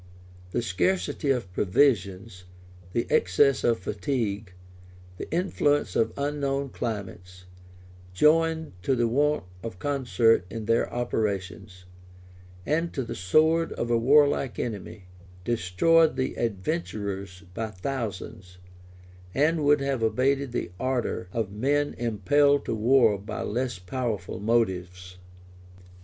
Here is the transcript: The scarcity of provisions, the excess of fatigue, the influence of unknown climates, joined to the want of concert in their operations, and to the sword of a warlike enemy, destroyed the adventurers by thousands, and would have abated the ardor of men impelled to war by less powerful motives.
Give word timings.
The 0.49 0.63
scarcity 0.63 1.29
of 1.29 1.53
provisions, 1.53 2.45
the 2.91 3.05
excess 3.11 3.63
of 3.63 3.77
fatigue, 3.77 4.51
the 5.17 5.29
influence 5.31 5.95
of 5.95 6.11
unknown 6.17 6.69
climates, 6.69 7.45
joined 8.11 8.73
to 8.81 8.95
the 8.95 9.07
want 9.07 9.43
of 9.61 9.77
concert 9.77 10.43
in 10.49 10.65
their 10.65 10.91
operations, 10.91 11.85
and 12.65 12.91
to 12.93 13.03
the 13.03 13.13
sword 13.13 13.73
of 13.73 13.91
a 13.91 13.97
warlike 13.99 14.57
enemy, 14.57 15.03
destroyed 15.45 16.15
the 16.15 16.33
adventurers 16.35 17.43
by 17.53 17.67
thousands, 17.67 18.57
and 19.35 19.63
would 19.63 19.81
have 19.81 20.01
abated 20.01 20.51
the 20.51 20.71
ardor 20.79 21.29
of 21.31 21.51
men 21.51 21.93
impelled 21.99 22.65
to 22.65 22.73
war 22.73 23.19
by 23.19 23.43
less 23.43 23.77
powerful 23.77 24.39
motives. 24.39 25.19